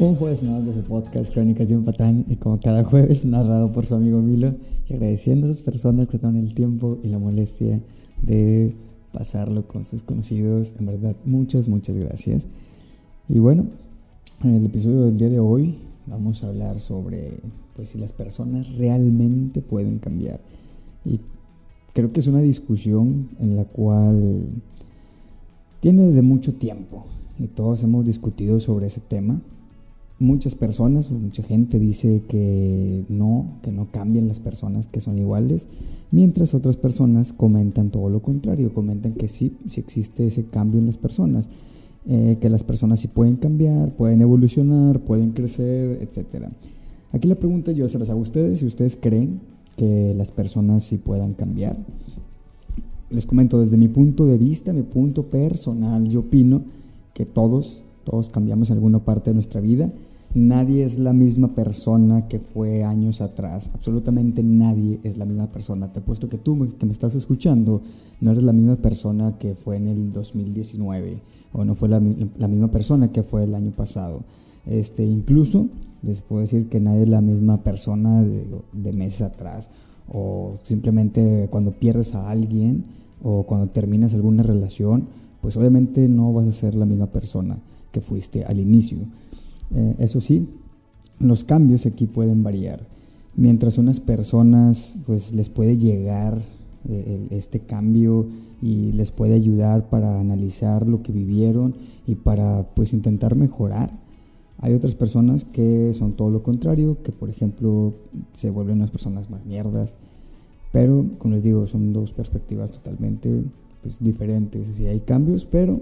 [0.00, 3.70] Un jueves más de su podcast Crónicas de un Patán y como cada jueves narrado
[3.70, 4.54] por su amigo Milo
[4.88, 7.82] y agradeciendo a esas personas que toman el tiempo y la molestia
[8.22, 8.74] de
[9.12, 10.72] pasarlo con sus conocidos.
[10.78, 12.48] En verdad, muchas, muchas gracias.
[13.28, 13.66] Y bueno,
[14.42, 15.76] en el episodio del día de hoy
[16.06, 17.34] vamos a hablar sobre
[17.76, 20.40] pues si las personas realmente pueden cambiar.
[21.04, 21.20] Y
[21.92, 24.46] creo que es una discusión en la cual
[25.80, 27.04] tiene desde mucho tiempo
[27.38, 29.42] y todos hemos discutido sobre ese tema
[30.20, 35.66] muchas personas, mucha gente dice que no, que no cambian las personas, que son iguales,
[36.10, 40.86] mientras otras personas comentan todo lo contrario, comentan que sí, sí existe ese cambio en
[40.86, 41.48] las personas,
[42.06, 46.48] eh, que las personas sí pueden cambiar, pueden evolucionar, pueden crecer, etc.
[47.12, 49.40] Aquí la pregunta yo se las hago a ustedes, si ustedes creen
[49.76, 51.78] que las personas sí puedan cambiar.
[53.08, 56.62] Les comento desde mi punto de vista, mi punto personal, yo opino
[57.14, 59.90] que todos, todos cambiamos alguna parte de nuestra vida
[60.32, 63.70] Nadie es la misma persona que fue años atrás.
[63.74, 65.92] Absolutamente nadie es la misma persona.
[65.92, 67.82] Te apuesto que tú que me estás escuchando
[68.20, 71.20] no eres la misma persona que fue en el 2019
[71.52, 74.22] o no fue la, misma persona que fue el año pasado.
[74.66, 75.68] Este, incluso
[76.02, 79.70] les puedo decir que nadie es la misma persona de, de meses atrás
[80.08, 82.84] o simplemente cuando pierdes a alguien
[83.22, 85.08] o cuando terminas alguna relación,
[85.40, 87.58] pues obviamente no vas a ser la misma persona
[87.90, 88.98] que fuiste al inicio.
[89.74, 90.48] Eh, eso sí,
[91.18, 92.86] los cambios aquí pueden variar.
[93.36, 96.42] Mientras unas personas pues les puede llegar
[96.88, 98.26] eh, este cambio
[98.62, 101.74] y les puede ayudar para analizar lo que vivieron
[102.06, 103.98] y para pues intentar mejorar.
[104.58, 107.94] Hay otras personas que son todo lo contrario, que por ejemplo
[108.34, 109.96] se vuelven unas personas más mierdas.
[110.72, 113.42] Pero, como les digo, son dos perspectivas totalmente
[113.82, 114.68] pues, diferentes.
[114.68, 115.80] Si hay cambios, pero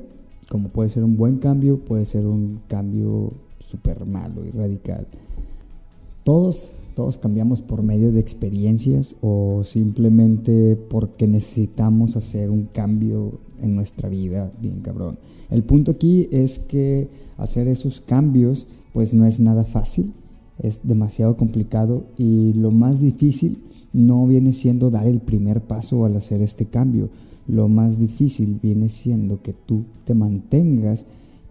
[0.49, 5.07] como puede ser un buen cambio, puede ser un cambio súper malo y radical.
[6.25, 13.75] Todos, todos cambiamos por medio de experiencias o simplemente porque necesitamos hacer un cambio en
[13.75, 15.19] nuestra vida, bien cabrón.
[15.51, 17.09] El punto aquí es que
[17.39, 20.13] hacer esos cambios pues no es nada fácil,
[20.59, 26.17] es demasiado complicado y lo más difícil no viene siendo dar el primer paso al
[26.17, 27.09] hacer este cambio.
[27.47, 31.07] Lo más difícil viene siendo que tú te mantengas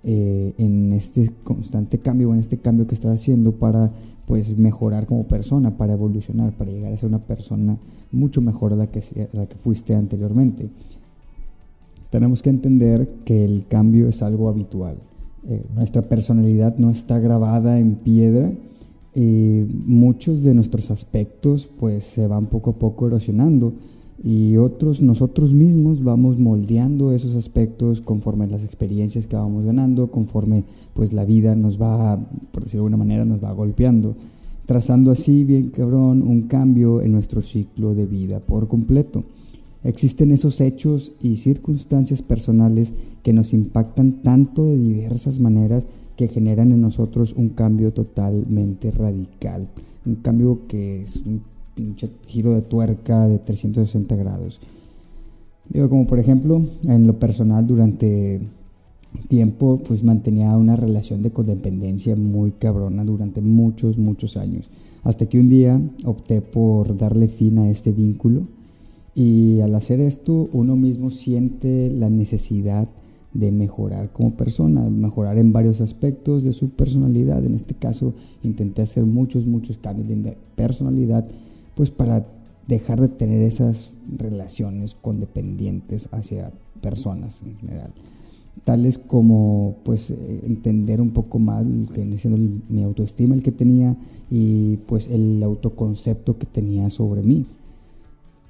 [0.09, 3.91] eh, en este constante cambio, en este cambio que estás haciendo para
[4.25, 7.78] pues mejorar como persona, para evolucionar, para llegar a ser una persona
[8.13, 9.03] mucho mejor a la que,
[9.34, 10.69] la que fuiste anteriormente.
[12.09, 14.96] Tenemos que entender que el cambio es algo habitual.
[15.46, 18.53] Eh, nuestra personalidad no está grabada en piedra
[19.13, 23.73] y muchos de nuestros aspectos pues se van poco a poco erosionando
[24.23, 30.63] y otros nosotros mismos vamos moldeando esos aspectos conforme las experiencias que vamos ganando, conforme
[30.94, 32.17] pues la vida nos va,
[32.51, 34.16] por decirlo de alguna manera, nos va golpeando,
[34.66, 39.23] trazando así bien cabrón un cambio en nuestro ciclo de vida por completo.
[39.83, 45.85] Existen esos hechos y circunstancias personales que nos impactan tanto de diversas maneras
[46.16, 49.67] que generan en nosotros un cambio totalmente radical,
[50.05, 51.41] un cambio que es un
[51.77, 54.59] pinche giro de tuerca de 360 grados.
[55.69, 58.41] Digo, como por ejemplo, en lo personal durante
[59.29, 64.69] tiempo pues mantenía una relación de codependencia muy cabrona durante muchos, muchos años.
[65.03, 68.47] Hasta que un día opté por darle fin a este vínculo
[69.13, 72.89] y al hacer esto uno mismo siente la necesidad
[73.33, 77.45] de mejorar como persona, mejorar en varios aspectos de su personalidad.
[77.45, 81.27] En este caso intenté hacer muchos, muchos cambios de personalidad
[81.77, 82.25] pues para
[82.67, 86.51] dejar de tener esas relaciones condependientes hacia
[86.81, 87.93] personas en general.
[88.63, 92.03] Tales como pues eh, entender un poco más que
[92.67, 93.95] mi autoestima el que tenía
[94.31, 97.46] y pues el autoconcepto que tenía sobre mí.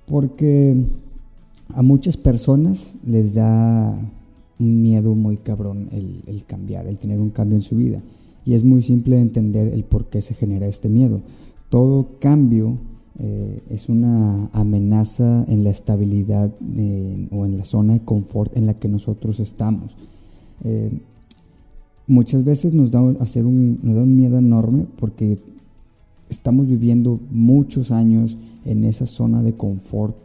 [0.05, 0.85] Porque
[1.75, 3.99] a muchas personas les da
[4.57, 8.01] un miedo muy cabrón el, el cambiar el tener un cambio en su vida.
[8.45, 11.21] Y es muy simple de entender el por qué se genera este miedo.
[11.69, 12.77] Todo cambio
[13.19, 16.53] eh, es una amenaza en la estabilidad
[17.31, 19.97] o en la zona de confort en la que nosotros estamos.
[20.63, 21.01] Eh,
[22.05, 25.39] muchas veces nos da, hacer un, nos da un miedo enorme porque
[26.29, 30.15] estamos viviendo muchos años en esa zona de confort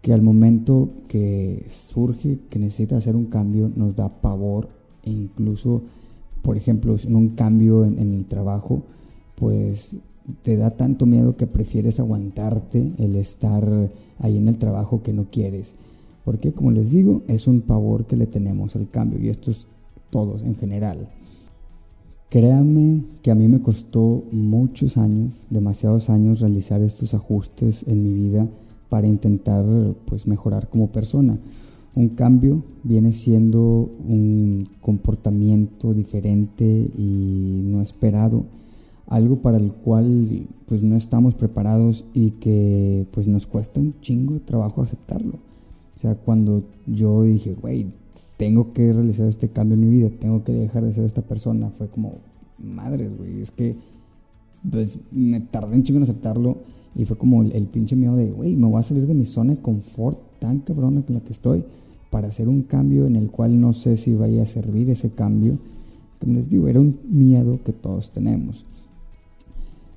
[0.00, 4.68] que al momento que surge, que necesita hacer un cambio, nos da pavor
[5.02, 5.82] e incluso,
[6.42, 8.84] por ejemplo, en un cambio en, en el trabajo,
[9.34, 9.98] pues
[10.42, 15.30] te da tanto miedo que prefieres aguantarte el estar ahí en el trabajo que no
[15.30, 15.76] quieres.
[16.24, 19.66] Porque como les digo, es un pavor que le tenemos al cambio y esto es
[20.10, 21.08] todos en general.
[22.28, 28.12] Créame que a mí me costó muchos años, demasiados años, realizar estos ajustes en mi
[28.12, 28.48] vida
[28.88, 29.64] para intentar
[30.06, 31.40] pues mejorar como persona.
[31.94, 36.64] Un cambio viene siendo un comportamiento diferente
[36.96, 38.44] y no esperado,
[39.10, 44.34] algo para el cual pues no estamos preparados y que pues nos cuesta un chingo
[44.34, 45.34] de trabajo aceptarlo.
[45.96, 47.88] O sea, cuando yo dije, güey,
[48.38, 51.70] tengo que realizar este cambio en mi vida, tengo que dejar de ser esta persona,
[51.70, 52.14] fue como,
[52.56, 53.76] madres, güey, es que
[54.70, 56.58] pues me tardé un chingo en aceptarlo
[56.94, 59.54] y fue como el, pinche miedo de, güey, me voy a salir de mi zona
[59.56, 61.64] de confort tan cabrona con la que estoy
[62.10, 65.58] para hacer un cambio en el cual no sé si vaya a servir ese cambio.
[66.20, 68.64] Como les digo, era un miedo que todos tenemos.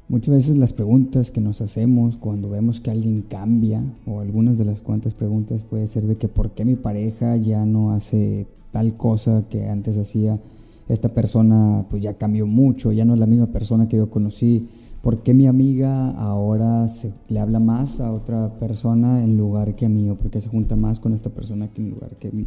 [0.10, 4.66] Muchas veces las preguntas que nos hacemos cuando vemos que alguien cambia, o algunas de
[4.66, 8.96] las cuantas preguntas puede ser de que por qué mi pareja ya no hace tal
[8.98, 10.40] cosa que antes hacía,
[10.90, 14.68] esta persona pues ya cambió mucho, ya no es la misma persona que yo conocí,
[15.04, 19.86] ¿Por qué mi amiga ahora se, le habla más a otra persona en lugar que
[19.86, 20.10] a mí?
[20.10, 22.46] ¿O por qué se junta más con esta persona que en lugar que a mí?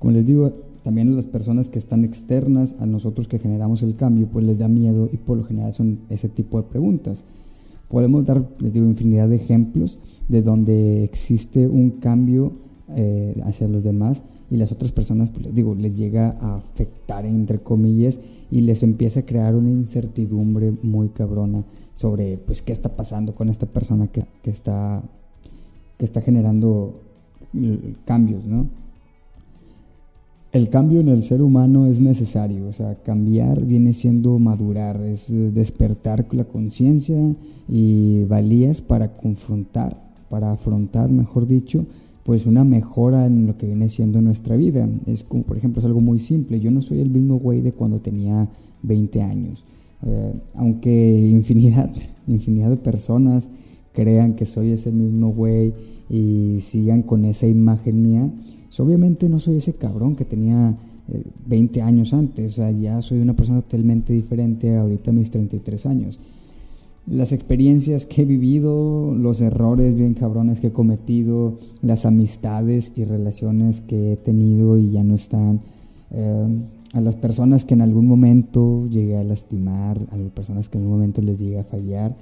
[0.00, 0.50] Como les digo,
[0.82, 4.58] también a las personas que están externas a nosotros que generamos el cambio, pues les
[4.58, 7.24] da miedo y por lo general son ese tipo de preguntas.
[7.88, 9.98] Podemos dar, les digo, infinidad de ejemplos
[10.28, 12.52] de donde existe un cambio
[12.88, 17.26] eh, hacia los demás y las otras personas, pues les digo, les llega a afectar
[17.26, 18.20] entre comillas
[18.50, 23.50] y les empieza a crear una incertidumbre muy cabrona sobre pues qué está pasando con
[23.50, 25.02] esta persona que, está,
[25.98, 27.02] que está generando
[28.06, 28.66] cambios, ¿no?
[30.52, 35.26] El cambio en el ser humano es necesario, o sea, cambiar viene siendo madurar, es
[35.28, 37.16] despertar la conciencia
[37.68, 39.96] y valías para confrontar,
[40.28, 41.86] para afrontar, mejor dicho,
[42.24, 44.88] pues una mejora en lo que viene siendo nuestra vida.
[45.06, 47.72] Es como, por ejemplo, es algo muy simple, yo no soy el mismo güey de
[47.72, 48.48] cuando tenía
[48.82, 49.64] 20 años.
[50.04, 51.90] Eh, aunque infinidad,
[52.26, 53.50] infinidad de personas
[53.92, 55.74] crean que soy ese mismo güey
[56.08, 58.30] y sigan con esa imagen mía,
[58.66, 60.76] pues obviamente no soy ese cabrón que tenía
[61.46, 65.30] 20 eh, años antes, o sea, ya soy una persona totalmente diferente ahorita a mis
[65.30, 66.20] 33 años.
[67.06, 73.04] Las experiencias que he vivido, los errores bien cabrones que he cometido, las amistades y
[73.04, 75.60] relaciones que he tenido y ya no están,
[76.12, 76.46] eh,
[76.92, 80.84] a las personas que en algún momento llegué a lastimar, a las personas que en
[80.84, 82.16] algún momento les llegué a fallar,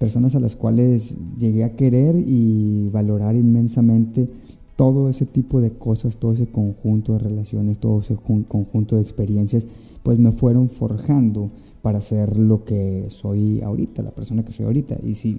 [0.00, 4.30] personas a las cuales llegué a querer y valorar inmensamente
[4.74, 9.66] todo ese tipo de cosas, todo ese conjunto de relaciones, todo ese conjunto de experiencias,
[10.02, 11.50] pues me fueron forjando
[11.82, 14.96] para ser lo que soy ahorita, la persona que soy ahorita.
[15.04, 15.38] Y sí,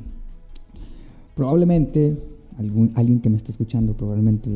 [1.34, 2.16] probablemente
[2.60, 4.52] algún, alguien que me esté escuchando, probablemente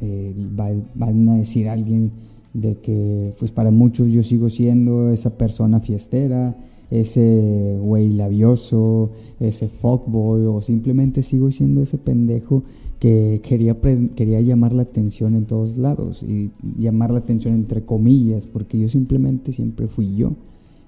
[0.00, 2.10] eh, va, van a decir alguien
[2.54, 6.56] de que pues para muchos yo sigo siendo esa persona fiestera,
[6.90, 9.10] ese güey labioso,
[9.40, 12.62] ese fuckboy o simplemente sigo siendo ese pendejo
[13.00, 13.76] que quería,
[14.14, 18.88] quería llamar la atención en todos lados y llamar la atención entre comillas porque yo
[18.88, 20.32] simplemente siempre fui yo,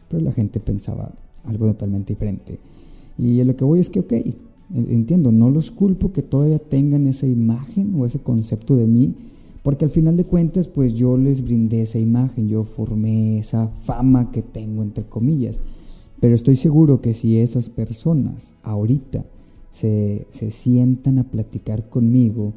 [0.09, 1.13] pero la gente pensaba
[1.45, 2.59] algo totalmente diferente.
[3.19, 4.13] Y lo que voy es que, ok,
[4.75, 9.15] entiendo, no los culpo que todavía tengan esa imagen o ese concepto de mí,
[9.63, 14.31] porque al final de cuentas, pues yo les brindé esa imagen, yo formé esa fama
[14.31, 15.61] que tengo, entre comillas.
[16.21, 19.25] Pero estoy seguro que si esas personas ahorita
[19.71, 22.55] se, sientan a platicar conmigo,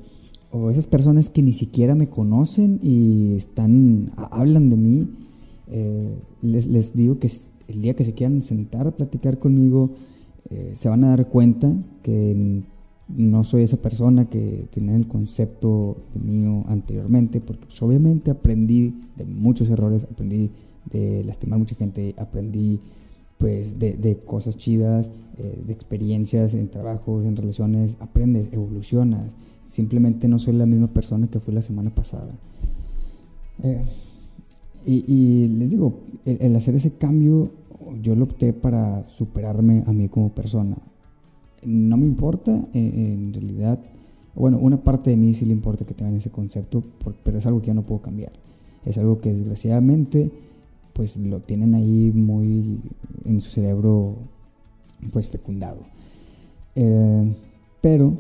[0.52, 5.10] o esas personas que ni siquiera me conocen y están, hablan de mí,
[5.68, 7.32] eh, les, les, digo que
[7.68, 9.92] el día que se quieran sentar a platicar conmigo,
[10.50, 12.64] eh, se van a dar cuenta que
[13.08, 18.94] no soy esa persona que tenía el concepto de mío anteriormente, porque pues, obviamente aprendí
[19.16, 20.52] de muchos errores, aprendí
[20.92, 22.80] de lastimar mucha gente, aprendí
[23.42, 29.36] pues de, cosas chidas, eh, de experiencias en trabajos, en relaciones, aprendes, evolucionas.
[29.66, 32.32] Simplemente no soy la misma persona que fui la semana pasada.
[33.64, 33.84] Eh,
[34.86, 37.52] y, les digo, el hacer ese cambio,
[38.02, 40.78] yo lo opté para superarme a mí como persona
[41.64, 43.80] no me importa, eh, en realidad,
[44.36, 46.84] bueno, una parte de mí sí le importa que tengan ese concepto,
[47.24, 48.32] pero es algo que ya no puedo cambiar.
[48.86, 50.32] Es algo que desgraciadamente,
[51.02, 52.80] pues lo tienen ahí muy
[53.26, 54.18] en su cerebro,
[55.12, 55.80] pues fecundado.
[56.76, 57.34] Eh,
[57.82, 58.20] pero,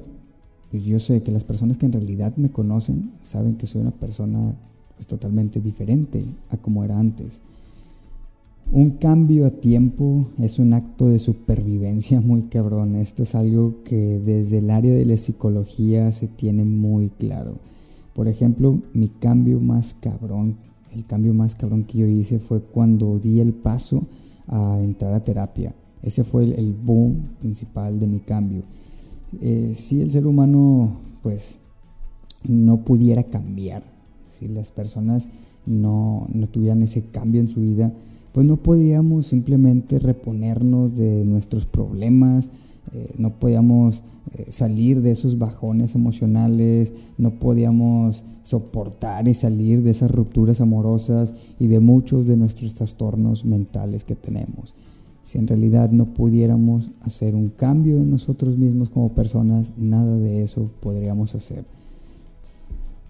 [0.71, 3.91] pues yo sé que las personas que en realidad me conocen saben que soy una
[3.91, 4.55] persona
[4.95, 7.43] pues, totalmente diferente a como era antes.
[8.71, 12.95] Un cambio a tiempo es un acto de supervivencia muy cabrón.
[12.95, 17.59] Esto es algo que desde el área de la psicología se tiene muy claro.
[18.15, 23.19] Por ejemplo, mi cambio más cabrón, el cambio más cabrón que yo hice fue cuando
[23.19, 24.07] di el paso
[24.48, 25.75] a entrar a terapia.
[26.01, 28.63] Ese fue el, boom principal de mi cambio.
[29.39, 31.60] Eh, si el ser humano, pues,
[32.48, 33.83] no pudiera cambiar,
[34.27, 35.29] si las personas
[35.65, 37.93] no, no tuvieran ese cambio en su vida,
[38.31, 42.50] pues no podíamos simplemente reponernos de nuestros problemas,
[42.93, 49.91] eh, no podíamos eh, salir de esos bajones emocionales, no podíamos soportar y salir de
[49.91, 54.75] esas rupturas amorosas y de muchos de nuestros trastornos mentales que tenemos.
[55.23, 60.43] Si en realidad no pudiéramos hacer un cambio en nosotros mismos como personas, nada de
[60.43, 61.65] eso podríamos hacer.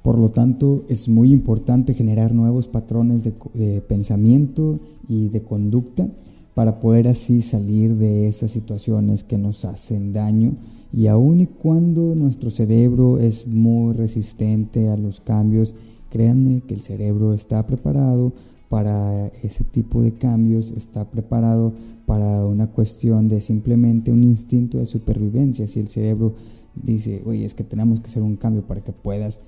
[0.04, 6.10] Por lo tanto, es muy importante generar nuevos patrones de, pensamiento y de conducta
[6.54, 10.56] para poder así salir de esas situaciones que nos hacen daño
[10.94, 15.74] y aun y cuando nuestro cerebro es muy resistente a los cambios,
[16.10, 18.34] créanme que el cerebro está preparado
[18.68, 21.74] para ese tipo de cambios, está preparado
[22.06, 25.66] para una cuestión de simplemente un instinto de supervivencia.
[25.68, 26.36] Si el cerebro
[26.76, 29.40] dice, oye, es que tenemos que hacer un cambio para que puedas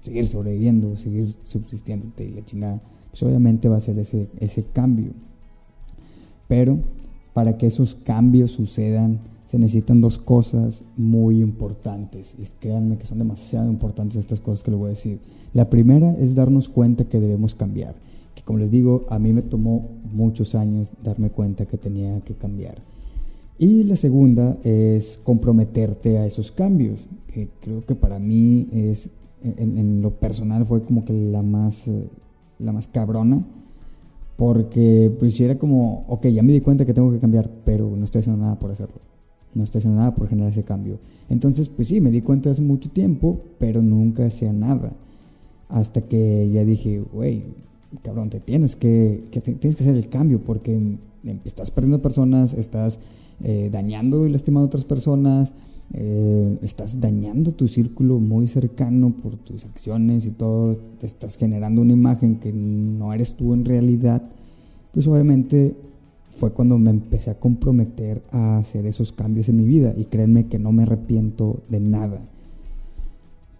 [0.00, 5.12] seguir sobreviviendo, seguir subsistiéndote y la chingada, pues obviamente va a ser ese, ese cambio.
[6.48, 6.78] Pero
[7.32, 12.36] para que esos cambios sucedan, se necesitan dos cosas muy importantes.
[12.38, 15.20] Y créanme que son demasiado importantes estas cosas que les voy a decir.
[15.52, 17.96] La primera es darnos cuenta que debemos cambiar.
[18.34, 22.34] Que como les digo, a mí me tomó muchos años darme cuenta que tenía que
[22.34, 22.82] cambiar.
[23.58, 29.10] Y la segunda es comprometerte a esos cambios, que creo que para mí es
[29.44, 32.08] en, lo personal fue como que la más, eh,
[32.58, 33.44] la más cabrona.
[34.36, 38.04] Porque pues era como, ok, ya me di cuenta que tengo que cambiar, pero no
[38.04, 39.00] estoy haciendo nada por hacerlo.
[39.54, 40.98] No estoy haciendo nada por generar ese cambio.
[41.28, 44.92] Entonces, pues sí, me di cuenta hace mucho tiempo, pero nunca hacía nada.
[45.68, 47.44] Hasta que ya dije, güey,
[48.02, 50.98] cabrón, te tienes que, tienes que hacer el cambio porque
[51.44, 52.98] estás perdiendo personas, estás
[53.40, 55.54] eh, dañando y lastimando a otras personas,
[55.92, 61.82] eh, estás dañando tu círculo muy cercano por tus acciones y todo, te estás generando
[61.82, 64.22] una imagen que no eres tú en realidad,
[64.92, 65.76] pues obviamente
[66.30, 70.46] fue cuando me empecé a comprometer a hacer esos cambios en mi vida y créanme
[70.46, 72.22] que no me arrepiento de nada.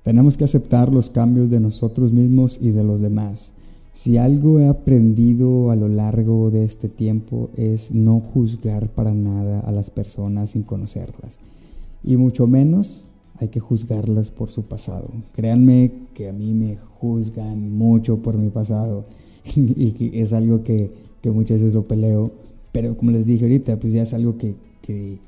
[0.03, 3.53] Tenemos que aceptar los cambios de nosotros mismos y de los demás.
[3.93, 9.61] Si algo he aprendido a lo largo de este tiempo es no juzgar para nada
[9.61, 11.39] a las personas sin conocerlas
[12.05, 13.09] y mucho menos
[13.39, 15.09] hay que juzgarlas por su pasado.
[15.33, 19.07] Créanme que a mí me juzgan mucho por mi pasado
[19.57, 22.31] y es algo que, que, muchas veces lo peleo,
[22.73, 25.19] pero como les dije ahorita, pues ya es algo que, que,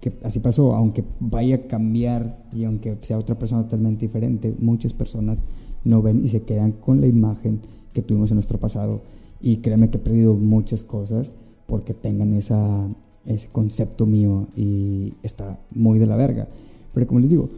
[0.00, 4.92] que así pasó, aunque vaya a cambiar y aunque sea otra persona totalmente diferente, muchas
[4.92, 5.44] personas
[5.84, 7.60] no ven y se quedan con la imagen
[7.92, 9.02] que tuvimos en nuestro pasado.
[9.42, 11.32] Y créanme que he perdido muchas cosas
[11.66, 12.88] porque tengan esa,
[13.26, 16.48] ese concepto mío y está muy de la verga.
[16.92, 17.48] Pero como les digo,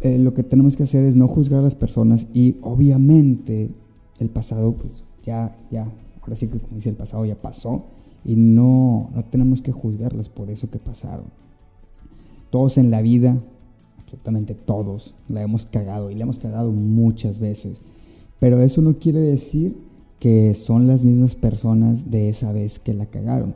[0.00, 3.70] eh, lo que tenemos que hacer es no juzgar a las personas y obviamente
[4.18, 7.84] el pasado pues ya, ya, ahora sí que como dice el pasado ya pasó
[8.24, 11.26] y no, no tenemos que juzgarlas por eso que pasaron.
[12.50, 13.38] Todos en la vida,
[13.98, 17.82] absolutamente todos, la hemos cagado y la hemos cagado muchas veces.
[18.38, 19.76] Pero eso no quiere decir
[20.18, 23.54] que son las mismas personas de esa vez que la cagaron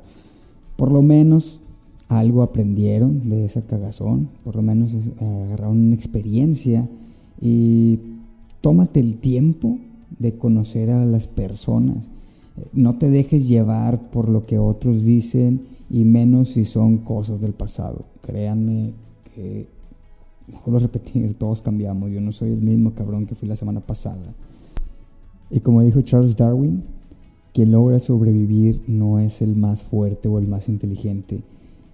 [0.81, 1.61] por lo menos
[2.09, 6.89] algo aprendieron de esa cagazón, por lo menos agarraron una experiencia
[7.39, 7.99] y
[8.63, 9.77] tómate el tiempo
[10.19, 12.11] de conocer a las personas.
[12.73, 17.53] No te dejes llevar por lo que otros dicen y menos si son cosas del
[17.53, 18.07] pasado.
[18.23, 18.95] Créanme
[19.35, 19.69] que,
[20.65, 22.11] vuelvo repetir, todos cambiamos.
[22.11, 24.35] Yo no soy el mismo cabrón que fui la semana pasada.
[25.51, 26.85] Y como dijo Charles Darwin,
[27.53, 31.43] quien logra sobrevivir no es el más fuerte o el más inteligente,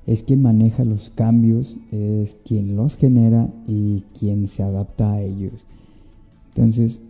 [0.07, 5.67] es quien maneja los cambios, es quien los genera y quien se adapta a ellos.
[6.49, 7.01] Entonces,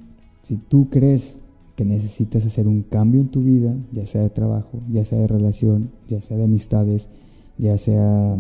[0.43, 1.41] si tú crees
[1.75, 5.27] que necesitas hacer un cambio en tu vida, ya sea de trabajo, ya sea de
[5.27, 7.11] relación, ya sea de amistades,
[7.59, 8.39] ya sea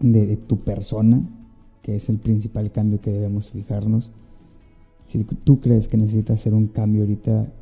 [0.00, 1.28] de, tu persona,
[1.82, 4.12] que es el principal cambio que debemos fijarnos,
[5.04, 7.52] si tú crees que necesitas hacer un cambio ahorita,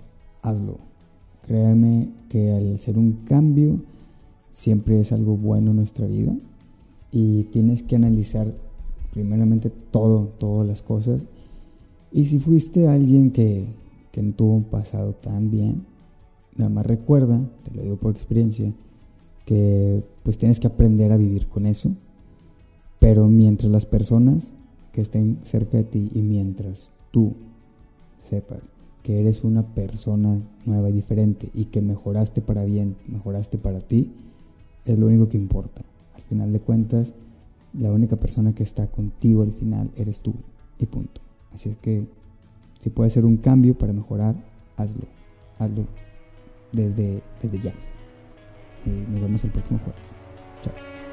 [0.43, 0.94] hazlo
[1.47, 3.81] Créeme que al hacer un cambio
[4.51, 6.35] siempre es algo bueno en nuestra vida
[7.13, 8.55] y tienes que analizar
[9.13, 11.27] primeramente todo, todas las cosas.
[12.11, 13.67] Y si fuiste alguien que,
[14.11, 15.85] que no tuvo un pasado tan bien,
[16.57, 18.73] nada más recuerda, te lo digo por experiencia,
[19.45, 21.91] que pues tienes que aprender a vivir con eso.
[22.99, 24.55] Pero mientras las personas
[24.93, 27.35] que estén cerca de ti y mientras tú
[28.19, 28.75] sepas
[29.05, 34.11] que eres una persona nueva y diferente y que mejoraste para bien, mejoraste para ti,
[34.87, 35.83] es lo único que importa.
[36.15, 37.15] Al final de cuentas,
[37.75, 40.33] la única persona que está contigo al final eres tú
[40.79, 41.21] y punto.
[41.53, 42.09] Así es que
[42.79, 44.37] si puede ser un cambio para mejorar,
[44.79, 45.05] hazlo.
[45.59, 45.87] Hazlo
[46.73, 47.75] desde, desde ya.
[48.87, 50.13] Y nos vemos el próximo jueves.
[50.63, 51.04] Chao.